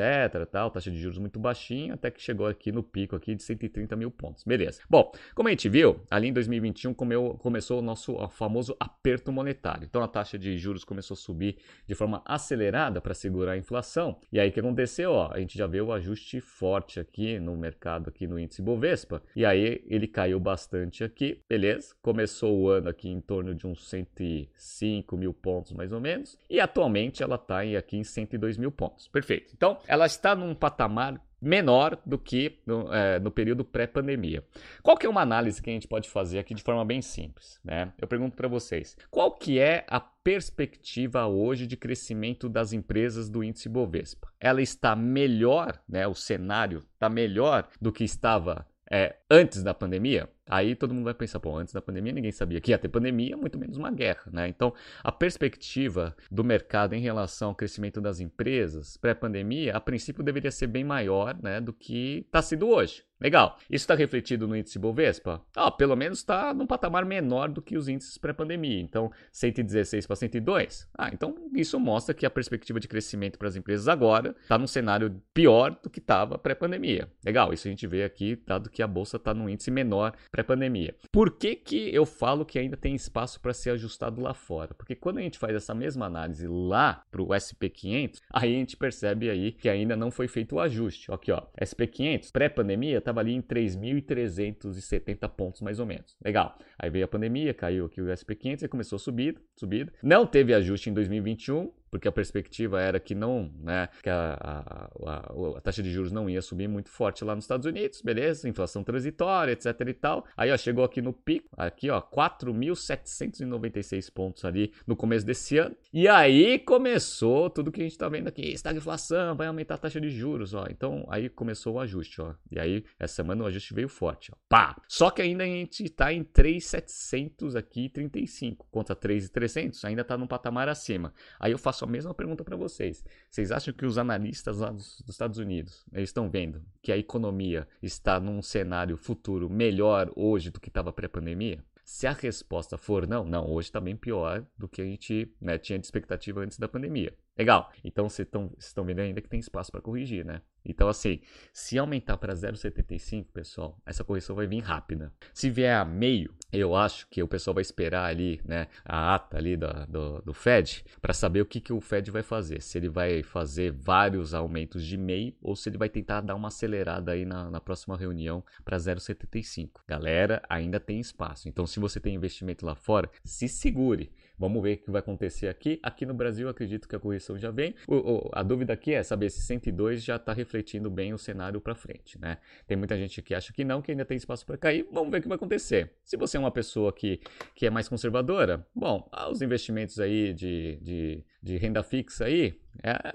tal, 0.50 0.70
taxa 0.70 0.90
de 0.90 0.98
juros 0.98 1.18
muito 1.18 1.38
baixinha, 1.38 1.94
até 1.94 2.10
que 2.10 2.20
chegou 2.20 2.46
aqui 2.46 2.70
no 2.70 2.82
pico 2.82 3.16
aqui 3.16 3.34
de 3.34 3.42
130 3.42 3.96
mil 3.96 4.10
pontos. 4.10 4.44
Beleza. 4.44 4.82
Bom, 4.90 5.10
como 5.34 5.48
a 5.48 5.50
gente 5.50 5.68
viu, 5.68 6.00
ali 6.10 6.28
em 6.28 6.32
2021 6.32 6.92
comeu, 6.92 7.38
começou 7.40 7.78
o 7.78 7.82
nosso 7.82 8.16
famoso 8.28 8.76
aperto 8.78 9.32
monetário. 9.32 9.84
Então 9.84 10.02
a 10.02 10.08
taxa 10.08 10.38
de 10.38 10.58
juros 10.58 10.84
começou 10.84 11.14
a 11.14 11.16
subir 11.16 11.56
de 11.86 11.94
forma 11.94 12.20
acelerada 12.26 13.00
para 13.00 13.14
segurar 13.14 13.52
a 13.52 13.56
inflação. 13.56 14.18
E 14.30 14.38
aí 14.38 14.50
o 14.50 14.52
que 14.52 14.60
aconteceu? 14.60 15.12
Ó, 15.12 15.32
a 15.32 15.38
gente 15.38 15.56
já 15.56 15.66
vê 15.66 15.80
o 15.80 15.92
ajuste 15.92 16.40
forte 16.40 17.00
aqui 17.00 17.38
no 17.38 17.56
mercado, 17.56 18.08
aqui 18.08 18.26
no 18.26 18.38
índice 18.38 18.60
Bovespa. 18.60 19.22
E 19.34 19.46
aí 19.46 19.82
ele 19.86 20.06
caiu 20.06 20.38
bastante 20.38 21.02
aqui, 21.02 21.40
beleza? 21.48 21.94
Começou 22.02 22.58
o 22.58 22.68
ano 22.68 22.90
aqui 22.90 23.08
em 23.08 23.20
torno 23.20 23.54
de 23.54 23.66
uns 23.66 23.88
105 23.88 25.16
mil 25.16 25.32
pontos 25.32 25.72
mais 25.72 25.90
ou 25.90 26.00
menos. 26.00 26.36
E 26.50 26.60
atualmente 26.60 26.97
atualmente 26.98 27.22
ela 27.22 27.36
está 27.36 27.60
aqui 27.78 27.96
em 27.96 28.04
102 28.04 28.58
mil 28.58 28.72
pontos. 28.72 29.08
Perfeito. 29.08 29.52
Então, 29.54 29.78
ela 29.86 30.06
está 30.06 30.34
num 30.34 30.54
patamar 30.54 31.20
menor 31.40 31.96
do 32.04 32.18
que 32.18 32.58
no, 32.66 32.92
é, 32.92 33.20
no 33.20 33.30
período 33.30 33.64
pré-pandemia. 33.64 34.42
Qual 34.82 34.96
que 34.96 35.06
é 35.06 35.08
uma 35.08 35.20
análise 35.20 35.62
que 35.62 35.70
a 35.70 35.72
gente 35.72 35.86
pode 35.86 36.10
fazer 36.10 36.40
aqui 36.40 36.52
de 36.52 36.64
forma 36.64 36.84
bem 36.84 37.00
simples? 37.00 37.60
Né? 37.64 37.92
Eu 37.96 38.08
pergunto 38.08 38.36
para 38.36 38.48
vocês, 38.48 38.96
qual 39.08 39.30
que 39.30 39.60
é 39.60 39.84
a 39.88 40.00
perspectiva 40.00 41.26
hoje 41.26 41.66
de 41.66 41.76
crescimento 41.76 42.48
das 42.48 42.72
empresas 42.72 43.28
do 43.28 43.44
índice 43.44 43.68
Bovespa? 43.68 44.28
Ela 44.40 44.60
está 44.60 44.96
melhor, 44.96 45.80
né? 45.88 46.08
o 46.08 46.14
cenário 46.14 46.84
está 46.94 47.08
melhor 47.08 47.68
do 47.80 47.92
que 47.92 48.02
estava 48.02 48.66
é, 48.90 49.16
antes 49.30 49.62
da 49.62 49.72
pandemia? 49.72 50.28
Aí 50.48 50.74
todo 50.74 50.94
mundo 50.94 51.04
vai 51.04 51.14
pensar, 51.14 51.40
pô, 51.40 51.56
antes 51.56 51.74
da 51.74 51.80
pandemia 51.80 52.12
ninguém 52.12 52.32
sabia 52.32 52.60
que 52.60 52.70
ia 52.70 52.78
ter 52.78 52.88
pandemia, 52.88 53.36
muito 53.36 53.58
menos 53.58 53.76
uma 53.76 53.90
guerra, 53.90 54.22
né? 54.32 54.48
Então, 54.48 54.72
a 55.02 55.12
perspectiva 55.12 56.16
do 56.30 56.42
mercado 56.42 56.94
em 56.94 57.00
relação 57.00 57.48
ao 57.50 57.54
crescimento 57.54 58.00
das 58.00 58.20
empresas 58.20 58.96
pré-pandemia, 58.96 59.76
a 59.76 59.80
princípio 59.80 60.22
deveria 60.22 60.50
ser 60.50 60.66
bem 60.66 60.84
maior, 60.84 61.36
né, 61.42 61.60
do 61.60 61.72
que 61.72 62.24
está 62.26 62.42
sendo 62.42 62.68
hoje. 62.68 63.07
Legal. 63.20 63.58
Isso 63.68 63.82
está 63.82 63.94
refletido 63.94 64.46
no 64.46 64.56
índice 64.56 64.78
Bovespa? 64.78 65.42
Ah, 65.56 65.70
pelo 65.70 65.96
menos 65.96 66.18
está 66.18 66.54
num 66.54 66.66
patamar 66.66 67.04
menor 67.04 67.48
do 67.48 67.60
que 67.60 67.76
os 67.76 67.88
índices 67.88 68.16
pré-pandemia. 68.16 68.80
Então, 68.80 69.10
116 69.32 70.06
para 70.06 70.16
102. 70.16 70.88
Ah, 70.96 71.10
então 71.12 71.34
isso 71.54 71.80
mostra 71.80 72.14
que 72.14 72.24
a 72.24 72.30
perspectiva 72.30 72.78
de 72.78 72.86
crescimento 72.86 73.38
para 73.38 73.48
as 73.48 73.56
empresas 73.56 73.88
agora 73.88 74.36
está 74.40 74.56
num 74.56 74.66
cenário 74.66 75.20
pior 75.34 75.76
do 75.82 75.90
que 75.90 75.98
estava 75.98 76.38
pré-pandemia. 76.38 77.10
Legal. 77.24 77.52
Isso 77.52 77.66
a 77.66 77.70
gente 77.70 77.86
vê 77.86 78.04
aqui, 78.04 78.40
dado 78.46 78.70
que 78.70 78.82
a 78.82 78.86
bolsa 78.86 79.16
está 79.16 79.34
num 79.34 79.48
índice 79.48 79.70
menor 79.70 80.14
pré-pandemia. 80.30 80.94
Por 81.10 81.32
que, 81.32 81.56
que 81.56 81.92
eu 81.92 82.06
falo 82.06 82.44
que 82.44 82.58
ainda 82.58 82.76
tem 82.76 82.94
espaço 82.94 83.40
para 83.40 83.52
ser 83.52 83.70
ajustado 83.70 84.20
lá 84.20 84.32
fora? 84.32 84.74
Porque 84.74 84.94
quando 84.94 85.18
a 85.18 85.22
gente 85.22 85.38
faz 85.38 85.56
essa 85.56 85.74
mesma 85.74 86.06
análise 86.06 86.46
lá 86.46 87.02
para 87.10 87.22
o 87.22 87.28
SP500, 87.28 88.20
aí 88.32 88.54
a 88.54 88.58
gente 88.58 88.76
percebe 88.76 89.28
aí 89.28 89.52
que 89.52 89.68
ainda 89.68 89.96
não 89.96 90.10
foi 90.10 90.28
feito 90.28 90.56
o 90.56 90.60
ajuste. 90.60 91.10
Aqui, 91.12 91.32
ó, 91.32 91.42
SP500 91.60 92.30
pré-pandemia 92.30 93.00
estava 93.08 93.20
ali 93.20 93.34
em 93.34 93.42
3.370 93.42 95.28
pontos 95.30 95.60
mais 95.60 95.80
ou 95.80 95.86
menos. 95.86 96.16
Legal. 96.24 96.58
Aí 96.78 96.90
veio 96.90 97.04
a 97.04 97.08
pandemia, 97.08 97.54
caiu 97.54 97.86
aqui 97.86 98.00
o 98.00 98.06
SP500 98.06 98.62
e 98.62 98.68
começou 98.68 98.96
a 98.96 98.98
subir, 98.98 99.40
subida. 99.56 99.92
Não 100.02 100.26
teve 100.26 100.52
ajuste 100.54 100.90
em 100.90 100.92
2021, 100.92 101.70
porque 101.90 102.08
a 102.08 102.12
perspectiva 102.12 102.80
era 102.80 103.00
que 103.00 103.14
não, 103.14 103.50
né, 103.60 103.88
que 104.02 104.10
a, 104.10 104.36
a, 104.40 104.90
a, 105.06 105.32
a, 105.56 105.60
taxa 105.60 105.82
de 105.82 105.90
juros 105.90 106.12
não 106.12 106.28
ia 106.28 106.42
subir 106.42 106.68
muito 106.68 106.90
forte 106.90 107.24
lá 107.24 107.34
nos 107.34 107.44
Estados 107.44 107.64
Unidos, 107.66 108.02
beleza, 108.02 108.48
inflação 108.48 108.84
transitória, 108.84 109.52
etc 109.52 109.74
e 109.86 109.94
tal. 109.94 110.24
Aí, 110.36 110.52
ó, 110.52 110.56
chegou 110.56 110.84
aqui 110.84 111.02
no 111.02 111.12
pico, 111.12 111.48
aqui, 111.56 111.90
ó, 111.90 112.00
4.796 112.00 114.12
pontos 114.12 114.44
ali 114.44 114.72
no 114.86 114.94
começo 114.96 115.26
desse 115.26 115.58
ano. 115.58 115.76
E 115.92 116.06
aí 116.08 116.58
começou 116.58 117.50
tudo 117.50 117.72
que 117.72 117.80
a 117.80 117.84
gente 117.84 117.98
tá 117.98 118.08
vendo 118.08 118.28
aqui, 118.28 118.52
estagflação, 118.52 119.36
vai 119.36 119.46
aumentar 119.46 119.74
a 119.74 119.78
taxa 119.78 120.00
de 120.00 120.10
juros, 120.10 120.54
ó. 120.54 120.66
Então, 120.70 121.06
aí 121.08 121.28
começou 121.28 121.74
o 121.74 121.80
ajuste, 121.80 122.20
ó. 122.20 122.34
E 122.50 122.58
aí, 122.58 122.84
essa 122.98 123.14
semana 123.16 123.44
o 123.44 123.46
ajuste 123.46 123.74
veio 123.74 123.88
forte, 123.88 124.32
ó. 124.32 124.36
Pá! 124.48 124.80
Só 124.88 125.10
que 125.10 125.22
ainda 125.22 125.44
a 125.44 125.46
gente 125.46 125.88
tá 125.88 126.12
em 126.12 126.24
3.700 126.24 127.56
aqui, 127.56 127.88
35, 127.88 128.66
contra 128.70 128.94
3.300, 128.94 129.84
ainda 129.84 130.04
tá 130.04 130.16
num 130.16 130.26
patamar 130.26 130.68
acima. 130.68 131.12
Aí 131.38 131.52
eu 131.52 131.58
faço 131.58 131.77
faço 131.78 131.84
a 131.84 131.88
mesma 131.88 132.12
pergunta 132.12 132.42
para 132.42 132.56
vocês. 132.56 133.04
Vocês 133.30 133.52
acham 133.52 133.72
que 133.72 133.86
os 133.86 133.98
analistas 133.98 134.58
lá 134.58 134.70
dos, 134.70 135.00
dos 135.00 135.14
Estados 135.14 135.38
Unidos 135.38 135.84
eles 135.92 136.08
estão 136.08 136.28
vendo 136.28 136.62
que 136.82 136.90
a 136.90 136.98
economia 136.98 137.68
está 137.80 138.18
num 138.18 138.42
cenário 138.42 138.96
futuro 138.96 139.48
melhor 139.48 140.10
hoje 140.16 140.50
do 140.50 140.60
que 140.60 140.68
estava 140.68 140.92
pré-pandemia? 140.92 141.64
Se 141.84 142.06
a 142.06 142.12
resposta 142.12 142.76
for 142.76 143.06
não, 143.06 143.24
não, 143.24 143.48
hoje 143.48 143.68
está 143.68 143.80
bem 143.80 143.96
pior 143.96 144.44
do 144.58 144.68
que 144.68 144.82
a 144.82 144.84
gente 144.84 145.32
né, 145.40 145.56
tinha 145.56 145.78
de 145.78 145.86
expectativa 145.86 146.40
antes 146.40 146.58
da 146.58 146.68
pandemia. 146.68 147.16
Legal. 147.38 147.70
Então 147.84 148.08
vocês 148.08 148.28
estão 148.58 148.84
vendo 148.84 148.98
ainda 148.98 149.20
que 149.20 149.28
tem 149.28 149.38
espaço 149.38 149.70
para 149.70 149.80
corrigir, 149.80 150.24
né? 150.24 150.42
Então, 150.64 150.88
assim, 150.88 151.20
se 151.52 151.78
aumentar 151.78 152.18
para 152.18 152.34
0,75, 152.34 153.26
pessoal, 153.32 153.80
essa 153.86 154.04
correção 154.04 154.36
vai 154.36 154.46
vir 154.46 154.60
rápida. 154.60 155.12
Se 155.32 155.48
vier 155.48 155.74
a 155.74 155.84
meio, 155.84 156.34
eu 156.52 156.76
acho 156.76 157.08
que 157.08 157.22
o 157.22 157.28
pessoal 157.28 157.54
vai 157.54 157.62
esperar 157.62 158.04
ali, 158.04 158.40
né, 158.44 158.66
a 158.84 159.14
ata 159.14 159.38
ali 159.38 159.56
do, 159.56 159.66
do, 159.88 160.22
do 160.22 160.34
Fed, 160.34 160.84
para 161.00 161.14
saber 161.14 161.40
o 161.40 161.46
que, 161.46 161.60
que 161.60 161.72
o 161.72 161.80
Fed 161.80 162.10
vai 162.10 162.22
fazer. 162.22 162.60
Se 162.60 162.76
ele 162.76 162.88
vai 162.88 163.22
fazer 163.22 163.72
vários 163.72 164.34
aumentos 164.34 164.84
de 164.84 164.98
meio 164.98 165.34
ou 165.40 165.56
se 165.56 165.68
ele 165.70 165.78
vai 165.78 165.88
tentar 165.88 166.20
dar 166.20 166.34
uma 166.34 166.48
acelerada 166.48 167.12
aí 167.12 167.24
na, 167.24 167.50
na 167.50 167.60
próxima 167.60 167.96
reunião 167.96 168.44
para 168.64 168.76
0,75. 168.76 169.80
Galera, 169.86 170.42
ainda 170.48 170.78
tem 170.78 171.00
espaço. 171.00 171.48
Então, 171.48 171.66
se 171.66 171.80
você 171.80 171.98
tem 171.98 172.14
investimento 172.14 172.66
lá 172.66 172.74
fora, 172.74 173.10
se 173.24 173.48
segure. 173.48 174.12
Vamos 174.38 174.62
ver 174.62 174.74
o 174.74 174.78
que 174.78 174.90
vai 174.90 175.00
acontecer 175.00 175.48
aqui. 175.48 175.80
Aqui 175.82 176.06
no 176.06 176.14
Brasil, 176.14 176.48
acredito 176.48 176.88
que 176.88 176.94
a 176.94 176.98
correção 176.98 177.38
já 177.38 177.50
vem. 177.50 177.74
O, 177.86 177.96
o, 177.96 178.30
a 178.32 178.42
dúvida 178.42 178.72
aqui 178.72 178.94
é 178.94 179.02
saber 179.02 179.30
se 179.30 179.42
102 179.42 180.02
já 180.04 180.16
está 180.16 180.32
refletindo 180.32 180.90
bem 180.90 181.12
o 181.12 181.18
cenário 181.18 181.60
para 181.60 181.74
frente, 181.74 182.18
né? 182.20 182.38
Tem 182.66 182.76
muita 182.76 182.96
gente 182.96 183.20
que 183.20 183.34
acha 183.34 183.52
que 183.52 183.64
não, 183.64 183.82
que 183.82 183.90
ainda 183.90 184.04
tem 184.04 184.16
espaço 184.16 184.46
para 184.46 184.56
cair. 184.56 184.86
Vamos 184.92 185.10
ver 185.10 185.18
o 185.18 185.22
que 185.22 185.28
vai 185.28 185.36
acontecer. 185.36 185.90
Se 186.04 186.16
você 186.16 186.36
é 186.36 186.40
uma 186.40 186.50
pessoa 186.50 186.92
que, 186.92 187.20
que 187.54 187.66
é 187.66 187.70
mais 187.70 187.88
conservadora, 187.88 188.66
bom, 188.74 189.08
os 189.30 189.42
investimentos 189.42 189.98
aí 189.98 190.32
de, 190.32 190.78
de, 190.82 191.24
de 191.42 191.56
renda 191.56 191.82
fixa 191.82 192.26
aí 192.26 192.60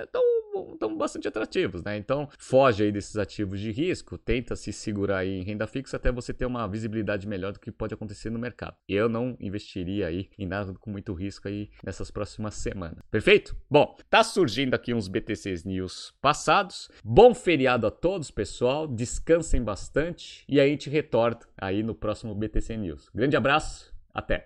estão 0.02 0.22
é, 0.22 0.33
estão 0.74 0.96
bastante 0.98 1.28
atrativos, 1.28 1.84
né? 1.84 1.98
Então, 1.98 2.30
foge 2.38 2.84
aí 2.84 2.92
desses 2.92 3.18
ativos 3.18 3.60
de 3.60 3.72
risco, 3.72 4.18
tenta 4.18 4.56
se 4.56 4.72
segurar 4.72 5.20
aí 5.20 5.30
em 5.30 5.44
renda 5.44 5.68
fixa 5.68 5.98
até 5.98 6.12
você 6.12 6.34
ter 6.34 6.46
uma 6.46 6.68
visibilidade 6.68 7.28
melhor 7.28 7.54
do 7.54 7.60
que 7.60 7.72
pode 7.72 7.94
acontecer 7.94 8.30
no 8.30 8.40
mercado. 8.40 8.76
Eu 8.88 9.10
não 9.10 9.36
investiria 9.40 10.08
aí 10.08 10.30
em 10.38 10.46
nada 10.46 10.74
com 10.74 10.90
muito 10.90 11.14
risco 11.14 11.48
aí 11.48 11.70
nessas 11.84 12.10
próximas 12.12 12.56
semanas. 12.56 13.00
Perfeito? 13.10 13.56
Bom, 13.70 13.96
tá 14.10 14.24
surgindo 14.24 14.74
aqui 14.74 14.94
uns 14.94 15.08
BTCs 15.08 15.64
News 15.64 16.14
passados. 16.22 16.90
Bom 17.04 17.34
feriado 17.34 17.88
a 17.88 17.92
todos, 17.92 18.32
pessoal. 18.32 18.88
Descansem 18.88 19.64
bastante 19.64 20.44
e 20.48 20.60
aí 20.60 20.68
a 20.68 20.72
gente 20.72 20.90
retorna 20.90 21.40
aí 21.58 21.82
no 21.84 21.96
próximo 21.96 22.36
BTC 22.36 22.76
News. 22.78 23.10
Grande 23.14 23.36
abraço, 23.38 23.94
até! 24.14 24.42